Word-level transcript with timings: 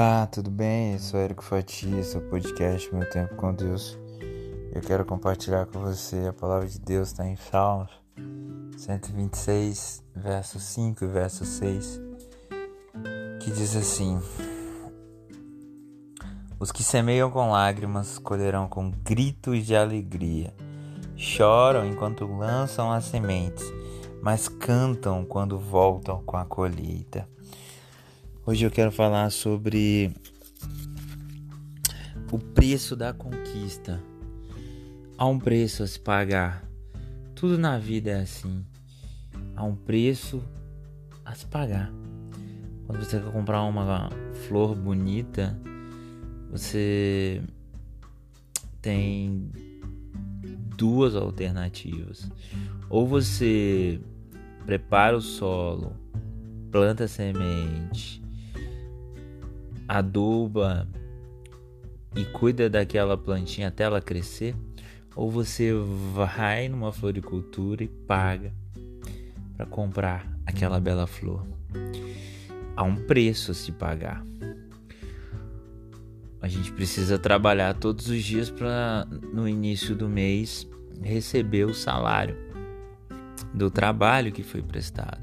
Olá, 0.00 0.28
tudo 0.28 0.48
bem? 0.48 0.92
Eu 0.92 1.00
sou 1.00 1.18
Érico 1.18 1.42
Fati, 1.42 2.04
seu 2.04 2.20
podcast 2.20 2.94
Meu 2.94 3.10
Tempo 3.10 3.34
com 3.34 3.52
Deus. 3.52 3.98
Eu 4.72 4.80
quero 4.80 5.04
compartilhar 5.04 5.66
com 5.66 5.80
você 5.80 6.28
a 6.28 6.32
palavra 6.32 6.68
de 6.68 6.78
Deus, 6.78 7.08
está 7.08 7.26
em 7.26 7.34
Salmos 7.34 7.90
126, 8.76 10.04
verso 10.14 10.60
5 10.60 11.04
e 11.04 11.08
verso 11.08 11.44
6, 11.44 12.00
que 13.40 13.50
diz 13.50 13.74
assim: 13.74 14.22
Os 16.60 16.70
que 16.70 16.84
semeiam 16.84 17.28
com 17.28 17.50
lágrimas 17.50 18.20
colherão 18.20 18.68
com 18.68 18.92
gritos 19.02 19.66
de 19.66 19.74
alegria, 19.74 20.54
choram 21.16 21.84
enquanto 21.84 22.24
lançam 22.24 22.92
as 22.92 23.02
sementes, 23.06 23.64
mas 24.22 24.46
cantam 24.46 25.24
quando 25.24 25.58
voltam 25.58 26.22
com 26.22 26.36
a 26.36 26.44
colheita. 26.44 27.26
Hoje 28.48 28.64
eu 28.64 28.70
quero 28.70 28.90
falar 28.90 29.28
sobre 29.28 30.10
o 32.32 32.38
preço 32.38 32.96
da 32.96 33.12
conquista. 33.12 34.02
Há 35.18 35.26
um 35.26 35.38
preço 35.38 35.82
a 35.82 35.86
se 35.86 36.00
pagar. 36.00 36.64
Tudo 37.34 37.58
na 37.58 37.76
vida 37.76 38.08
é 38.08 38.20
assim. 38.20 38.64
Há 39.54 39.62
um 39.64 39.76
preço 39.76 40.42
a 41.26 41.34
se 41.34 41.44
pagar. 41.44 41.92
Quando 42.86 43.04
você 43.04 43.20
quer 43.20 43.30
comprar 43.30 43.62
uma 43.64 44.08
flor 44.48 44.74
bonita, 44.74 45.54
você 46.50 47.42
tem 48.80 49.52
duas 50.74 51.14
alternativas. 51.14 52.30
Ou 52.88 53.06
você 53.06 54.00
prepara 54.64 55.18
o 55.18 55.20
solo, 55.20 55.92
planta 56.70 57.06
semente, 57.06 58.26
aduba 59.88 60.86
e 62.14 62.24
cuida 62.26 62.68
daquela 62.68 63.16
plantinha 63.16 63.68
até 63.68 63.84
ela 63.84 64.00
crescer, 64.00 64.54
ou 65.16 65.30
você 65.30 65.72
vai 66.14 66.68
numa 66.68 66.92
floricultura 66.92 67.82
e 67.82 67.88
paga 67.88 68.52
para 69.56 69.66
comprar 69.66 70.30
aquela 70.46 70.78
bela 70.78 71.06
flor. 71.06 71.44
Há 72.76 72.82
um 72.84 72.94
preço 72.94 73.50
a 73.50 73.54
se 73.54 73.72
pagar. 73.72 74.22
A 76.40 76.46
gente 76.46 76.70
precisa 76.72 77.18
trabalhar 77.18 77.74
todos 77.74 78.08
os 78.08 78.22
dias 78.22 78.48
para 78.48 79.04
no 79.32 79.48
início 79.48 79.96
do 79.96 80.08
mês 80.08 80.68
receber 81.02 81.64
o 81.64 81.74
salário 81.74 82.36
do 83.52 83.70
trabalho 83.70 84.30
que 84.30 84.42
foi 84.42 84.62
prestado. 84.62 85.22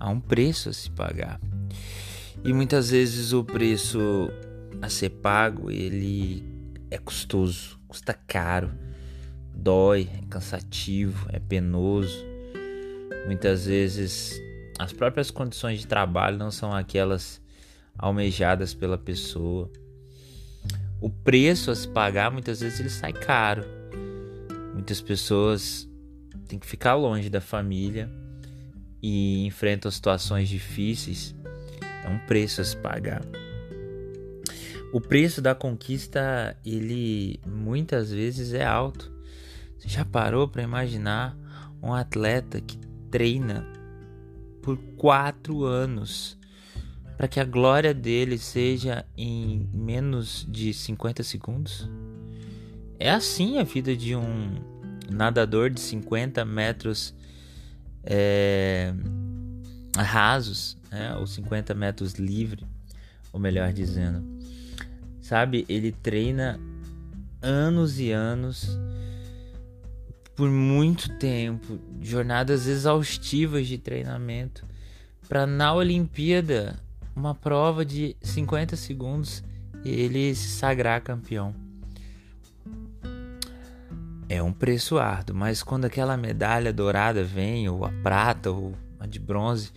Há 0.00 0.08
um 0.08 0.20
preço 0.20 0.68
a 0.68 0.72
se 0.72 0.90
pagar. 0.90 1.40
E 2.44 2.52
muitas 2.52 2.90
vezes 2.90 3.32
o 3.32 3.44
preço 3.44 4.30
a 4.80 4.88
ser 4.88 5.10
pago, 5.10 5.70
ele 5.70 6.42
é 6.90 6.96
custoso, 6.96 7.78
custa 7.86 8.14
caro, 8.14 8.70
dói, 9.54 10.08
é 10.16 10.26
cansativo, 10.28 11.28
é 11.32 11.38
penoso. 11.38 12.24
Muitas 13.26 13.66
vezes 13.66 14.40
as 14.78 14.92
próprias 14.92 15.30
condições 15.30 15.80
de 15.80 15.86
trabalho 15.86 16.38
não 16.38 16.50
são 16.50 16.72
aquelas 16.72 17.42
almejadas 17.98 18.72
pela 18.72 18.96
pessoa. 18.96 19.70
O 21.00 21.10
preço 21.10 21.70
a 21.70 21.74
se 21.74 21.88
pagar 21.88 22.30
muitas 22.30 22.60
vezes 22.60 22.78
ele 22.78 22.90
sai 22.90 23.12
caro. 23.12 23.64
Muitas 24.72 25.00
pessoas 25.00 25.88
têm 26.46 26.58
que 26.58 26.66
ficar 26.66 26.94
longe 26.94 27.28
da 27.28 27.40
família 27.40 28.08
e 29.02 29.44
enfrentam 29.44 29.90
situações 29.90 30.48
difíceis 30.48 31.34
é 32.04 32.08
um 32.08 32.18
preço 32.26 32.60
a 32.60 32.64
se 32.64 32.76
pagar. 32.76 33.22
O 34.92 35.00
preço 35.00 35.42
da 35.42 35.54
conquista, 35.54 36.56
ele 36.64 37.40
muitas 37.46 38.10
vezes 38.10 38.54
é 38.54 38.64
alto. 38.64 39.12
Você 39.78 39.88
já 39.88 40.04
parou 40.04 40.48
para 40.48 40.62
imaginar 40.62 41.36
um 41.82 41.92
atleta 41.92 42.60
que 42.60 42.78
treina 43.10 43.66
por 44.62 44.76
quatro 44.96 45.64
anos 45.64 46.38
para 47.18 47.28
que 47.28 47.40
a 47.40 47.44
glória 47.44 47.92
dele 47.92 48.38
seja 48.38 49.04
em 49.16 49.68
menos 49.74 50.46
de 50.48 50.72
50 50.72 51.22
segundos? 51.22 51.90
É 52.98 53.10
assim 53.10 53.58
a 53.58 53.64
vida 53.64 53.96
de 53.96 54.16
um 54.16 54.54
nadador 55.10 55.68
de 55.68 55.80
50 55.80 56.44
metros 56.44 57.14
é, 58.04 58.94
rasos, 60.02 60.76
né, 60.90 61.14
ou 61.16 61.26
50 61.26 61.74
metros 61.74 62.14
livre, 62.14 62.66
ou 63.32 63.40
melhor 63.40 63.72
dizendo. 63.72 64.24
Sabe, 65.20 65.64
ele 65.68 65.92
treina 65.92 66.58
anos 67.42 67.98
e 68.00 68.10
anos 68.10 68.78
por 70.34 70.48
muito 70.48 71.08
tempo, 71.18 71.78
jornadas 72.00 72.66
exaustivas 72.66 73.66
de 73.66 73.76
treinamento 73.76 74.64
para 75.28 75.46
na 75.46 75.74
Olimpíada, 75.74 76.78
uma 77.14 77.34
prova 77.34 77.84
de 77.84 78.16
50 78.22 78.76
segundos, 78.76 79.44
ele 79.84 80.34
se 80.34 80.48
sagrar 80.48 81.02
campeão. 81.02 81.54
É 84.26 84.42
um 84.42 84.52
preço 84.52 84.98
árduo, 84.98 85.36
mas 85.36 85.62
quando 85.62 85.84
aquela 85.84 86.16
medalha 86.16 86.72
dourada 86.72 87.22
vem, 87.22 87.68
ou 87.68 87.84
a 87.84 87.90
prata, 88.02 88.50
ou 88.50 88.74
de 89.08 89.18
bronze, 89.18 89.70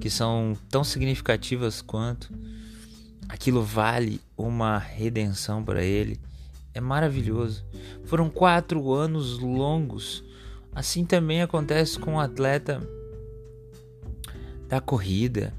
que 0.00 0.08
são 0.08 0.56
tão 0.70 0.84
significativas 0.84 1.82
quanto, 1.82 2.32
aquilo 3.28 3.62
vale 3.62 4.20
uma 4.36 4.78
redenção 4.78 5.62
para 5.62 5.82
ele. 5.82 6.20
É 6.72 6.80
maravilhoso. 6.80 7.64
Foram 8.04 8.30
quatro 8.30 8.92
anos 8.92 9.38
longos. 9.38 10.24
Assim 10.74 11.04
também 11.04 11.42
acontece 11.42 11.98
com 11.98 12.14
o 12.14 12.20
atleta 12.20 12.80
da 14.68 14.80
corrida. 14.80 15.52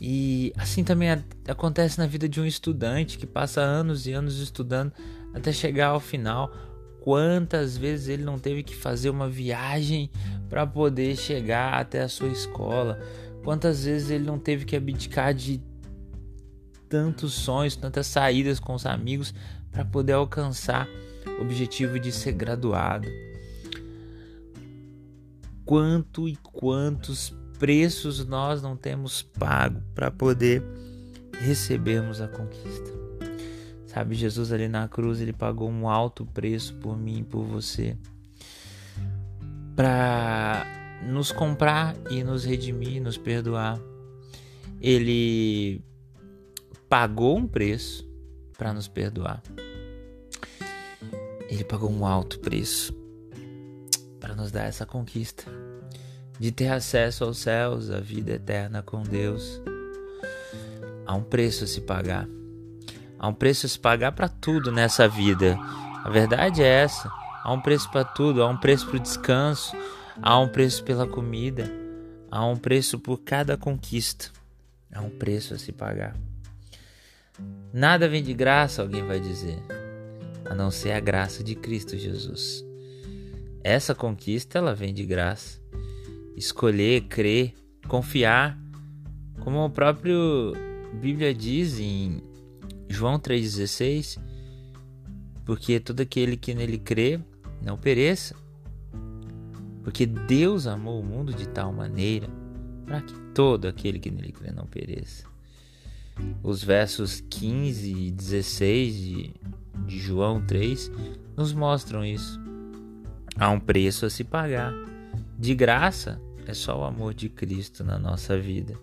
E 0.00 0.52
assim 0.56 0.82
também 0.82 1.08
acontece 1.46 1.98
na 1.98 2.06
vida 2.06 2.28
de 2.28 2.40
um 2.40 2.46
estudante 2.46 3.18
que 3.18 3.26
passa 3.26 3.60
anos 3.60 4.06
e 4.06 4.12
anos 4.12 4.38
estudando 4.38 4.92
até 5.34 5.52
chegar 5.52 5.88
ao 5.88 6.00
final. 6.00 6.50
Quantas 7.00 7.76
vezes 7.76 8.08
ele 8.08 8.24
não 8.24 8.38
teve 8.38 8.62
que 8.62 8.74
fazer 8.74 9.10
uma 9.10 9.28
viagem 9.28 10.10
para 10.50 10.66
poder 10.66 11.16
chegar 11.16 11.80
até 11.80 12.02
a 12.02 12.08
sua 12.08 12.28
escola? 12.28 13.00
Quantas 13.44 13.84
vezes 13.84 14.10
ele 14.10 14.24
não 14.24 14.38
teve 14.38 14.64
que 14.64 14.76
abdicar 14.76 15.32
de 15.32 15.62
tantos 16.88 17.32
sonhos, 17.32 17.76
tantas 17.76 18.08
saídas 18.08 18.58
com 18.58 18.74
os 18.74 18.84
amigos 18.84 19.32
para 19.70 19.84
poder 19.84 20.14
alcançar 20.14 20.88
o 21.38 21.42
objetivo 21.42 21.98
de 21.98 22.10
ser 22.10 22.32
graduado? 22.32 23.08
Quanto 25.64 26.28
e 26.28 26.34
quantos 26.36 27.32
preços 27.58 28.26
nós 28.26 28.60
não 28.60 28.76
temos 28.76 29.22
pago 29.22 29.80
para 29.94 30.10
poder 30.10 30.62
recebermos 31.40 32.20
a 32.20 32.26
conquista? 32.26 32.90
Sabe, 33.86 34.14
Jesus 34.14 34.52
ali 34.52 34.68
na 34.68 34.88
cruz, 34.88 35.20
ele 35.20 35.32
pagou 35.32 35.70
um 35.70 35.88
alto 35.88 36.26
preço 36.26 36.74
por 36.74 36.96
mim 36.96 37.20
e 37.20 37.24
por 37.24 37.44
você. 37.44 37.96
Para 39.80 40.66
nos 41.02 41.32
comprar 41.32 41.96
e 42.10 42.22
nos 42.22 42.44
redimir, 42.44 43.02
nos 43.02 43.16
perdoar. 43.16 43.80
Ele 44.78 45.82
pagou 46.86 47.38
um 47.38 47.48
preço 47.48 48.06
para 48.58 48.74
nos 48.74 48.88
perdoar. 48.88 49.42
Ele 51.48 51.64
pagou 51.64 51.90
um 51.90 52.04
alto 52.04 52.40
preço 52.40 52.94
para 54.20 54.34
nos 54.34 54.52
dar 54.52 54.64
essa 54.64 54.84
conquista 54.84 55.44
de 56.38 56.52
ter 56.52 56.68
acesso 56.68 57.24
aos 57.24 57.38
céus, 57.38 57.90
a 57.90 58.00
vida 58.00 58.32
eterna 58.32 58.82
com 58.82 59.02
Deus. 59.02 59.62
Há 61.06 61.14
um 61.14 61.22
preço 61.22 61.64
a 61.64 61.66
se 61.66 61.80
pagar. 61.80 62.28
Há 63.18 63.28
um 63.28 63.34
preço 63.34 63.64
a 63.64 63.68
se 63.70 63.78
pagar 63.78 64.12
para 64.12 64.28
tudo 64.28 64.70
nessa 64.70 65.08
vida. 65.08 65.56
A 66.04 66.10
verdade 66.10 66.62
é 66.62 66.68
essa. 66.68 67.10
Há 67.42 67.52
um 67.52 67.60
preço 67.60 67.90
para 67.90 68.04
tudo. 68.04 68.42
Há 68.42 68.48
um 68.48 68.56
preço 68.56 68.86
para 68.86 68.96
o 68.96 69.00
descanso. 69.00 69.76
Há 70.22 70.38
um 70.38 70.48
preço 70.48 70.84
pela 70.84 71.06
comida. 71.06 71.70
Há 72.30 72.46
um 72.46 72.56
preço 72.56 72.98
por 72.98 73.18
cada 73.18 73.56
conquista. 73.56 74.30
Há 74.92 75.00
um 75.00 75.10
preço 75.10 75.54
a 75.54 75.58
se 75.58 75.72
pagar. 75.72 76.16
Nada 77.72 78.08
vem 78.08 78.22
de 78.22 78.34
graça, 78.34 78.82
alguém 78.82 79.04
vai 79.06 79.20
dizer, 79.20 79.58
a 80.44 80.54
não 80.54 80.70
ser 80.70 80.92
a 80.92 81.00
graça 81.00 81.42
de 81.42 81.54
Cristo 81.54 81.96
Jesus. 81.96 82.64
Essa 83.62 83.94
conquista 83.94 84.58
ela 84.58 84.74
vem 84.74 84.92
de 84.92 85.04
graça. 85.04 85.60
Escolher, 86.36 87.02
crer, 87.02 87.54
confiar, 87.86 88.58
como 89.40 89.64
o 89.64 89.70
próprio 89.70 90.52
Bíblia 91.00 91.32
diz 91.34 91.78
em 91.78 92.22
João 92.88 93.18
3,16, 93.18 94.18
porque 95.44 95.80
todo 95.80 96.00
aquele 96.00 96.36
que 96.36 96.54
nele 96.54 96.78
crê 96.78 97.20
não 97.62 97.76
pereça, 97.76 98.34
porque 99.82 100.06
Deus 100.06 100.66
amou 100.66 101.00
o 101.00 101.04
mundo 101.04 101.32
de 101.32 101.48
tal 101.48 101.72
maneira 101.72 102.28
para 102.86 103.00
que 103.00 103.14
todo 103.34 103.66
aquele 103.66 103.98
que 103.98 104.10
nele 104.10 104.32
crê 104.32 104.50
não 104.50 104.66
pereça. 104.66 105.24
Os 106.42 106.62
versos 106.62 107.20
15 107.30 107.90
e 107.90 108.10
16 108.10 108.94
de, 108.94 109.34
de 109.86 109.98
João 109.98 110.44
3 110.44 110.90
nos 111.36 111.52
mostram 111.52 112.04
isso. 112.04 112.38
Há 113.36 113.48
um 113.50 113.60
preço 113.60 114.04
a 114.04 114.10
se 114.10 114.24
pagar. 114.24 114.72
De 115.38 115.54
graça 115.54 116.20
é 116.46 116.52
só 116.52 116.78
o 116.80 116.84
amor 116.84 117.14
de 117.14 117.28
Cristo 117.28 117.82
na 117.82 117.98
nossa 117.98 118.38
vida. 118.38 118.74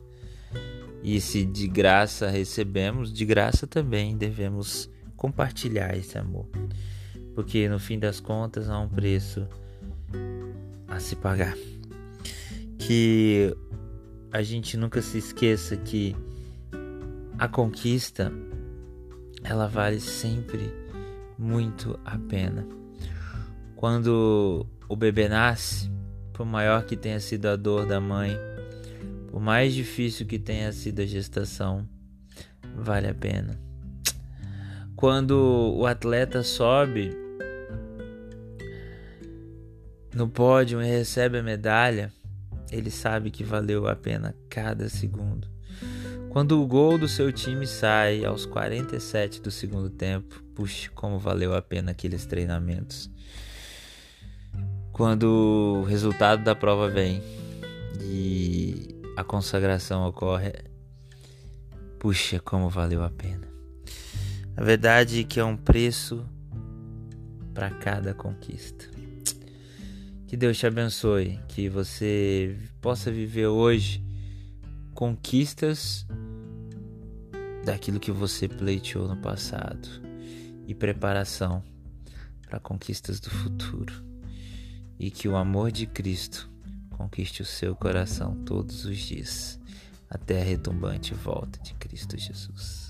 E 1.03 1.21
se 1.21 1.45
de 1.45 1.67
graça 1.67 2.29
recebemos, 2.29 3.13
de 3.13 3.23
graça 3.23 3.67
também 3.67 4.17
devemos 4.17 4.89
compartilhar 5.17 5.97
esse 5.97 6.17
amor. 6.17 6.47
Porque 7.35 7.67
no 7.67 7.77
fim 7.79 7.99
das 7.99 8.21
contas 8.21 8.69
há 8.69 8.79
um 8.79 8.87
preço 8.87 9.45
a 10.87 10.99
se 10.99 11.15
pagar. 11.15 11.57
Que 12.77 13.53
a 14.31 14.41
gente 14.41 14.77
nunca 14.77 15.01
se 15.01 15.17
esqueça 15.17 15.75
que 15.75 16.15
a 17.37 17.47
conquista 17.47 18.31
ela 19.43 19.67
vale 19.67 19.99
sempre 19.99 20.71
muito 21.37 21.99
a 22.05 22.17
pena. 22.17 22.67
Quando 23.75 24.65
o 24.89 24.95
bebê 24.95 25.29
nasce, 25.29 25.91
por 26.33 26.45
maior 26.45 26.85
que 26.85 26.95
tenha 26.95 27.19
sido 27.19 27.47
a 27.47 27.55
dor 27.55 27.85
da 27.85 27.99
mãe, 27.99 28.35
por 29.29 29.39
mais 29.39 29.73
difícil 29.73 30.25
que 30.25 30.39
tenha 30.39 30.71
sido 30.71 31.01
a 31.01 31.05
gestação, 31.05 31.87
vale 32.75 33.07
a 33.07 33.13
pena. 33.13 33.59
Quando 34.97 35.75
o 35.77 35.85
atleta 35.85 36.41
sobe 36.41 37.15
no 40.11 40.27
pódio 40.27 40.81
e 40.81 40.87
recebe 40.87 41.37
a 41.37 41.43
medalha, 41.43 42.11
ele 42.71 42.89
sabe 42.89 43.29
que 43.29 43.43
valeu 43.43 43.87
a 43.87 43.95
pena 43.95 44.35
cada 44.49 44.89
segundo. 44.89 45.47
Quando 46.31 46.59
o 46.59 46.65
gol 46.65 46.97
do 46.97 47.07
seu 47.07 47.31
time 47.31 47.67
sai 47.67 48.25
aos 48.25 48.47
47 48.47 49.39
do 49.39 49.51
segundo 49.51 49.91
tempo, 49.91 50.43
puxa, 50.55 50.89
como 50.95 51.19
valeu 51.19 51.53
a 51.53 51.61
pena 51.61 51.91
aqueles 51.91 52.25
treinamentos. 52.25 53.07
Quando 54.91 55.83
o 55.83 55.83
resultado 55.83 56.43
da 56.43 56.55
prova 56.55 56.89
vem 56.89 57.21
e 58.01 58.99
a 59.15 59.23
consagração 59.23 60.07
ocorre, 60.07 60.53
puxa, 61.99 62.39
como 62.39 62.67
valeu 62.67 63.03
a 63.03 63.11
pena. 63.11 63.56
A 64.57 64.63
verdade 64.63 65.19
é 65.19 65.23
que 65.23 65.39
é 65.39 65.45
um 65.45 65.55
preço 65.55 66.25
para 67.53 67.69
cada 67.69 68.15
conquista. 68.15 68.85
Que 70.25 70.35
Deus 70.35 70.57
te 70.57 70.65
abençoe, 70.65 71.39
que 71.47 71.69
você 71.69 72.57
possa 72.81 73.11
viver 73.11 73.45
hoje 73.45 74.03
conquistas 74.95 76.07
daquilo 77.63 77.99
que 77.99 78.11
você 78.11 78.47
pleiteou 78.47 79.07
no 79.07 79.17
passado 79.17 79.87
e 80.65 80.73
preparação 80.73 81.63
para 82.49 82.59
conquistas 82.59 83.19
do 83.19 83.29
futuro. 83.29 83.93
E 84.99 85.11
que 85.11 85.27
o 85.27 85.35
amor 85.35 85.71
de 85.71 85.85
Cristo 85.85 86.49
conquiste 86.89 87.43
o 87.43 87.45
seu 87.45 87.75
coração 87.75 88.33
todos 88.43 88.85
os 88.85 88.97
dias, 88.97 89.59
até 90.09 90.41
a 90.41 90.43
retumbante 90.43 91.13
volta 91.13 91.59
de 91.61 91.75
Cristo 91.75 92.17
Jesus. 92.17 92.89